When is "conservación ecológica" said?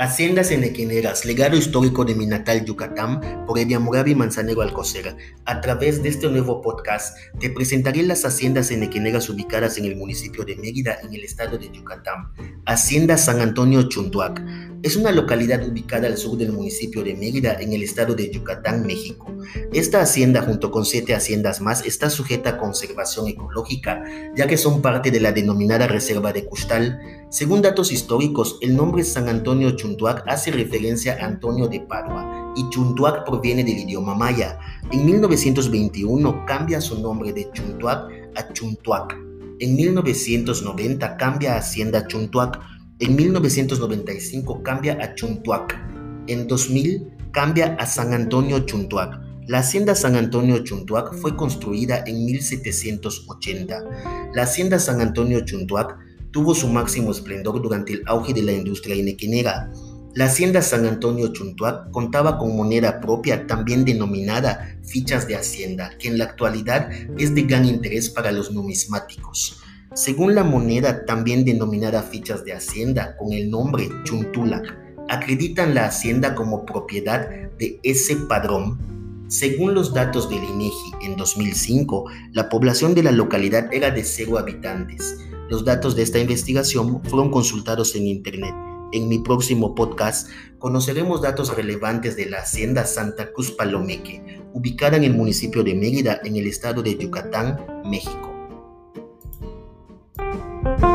22.58-24.02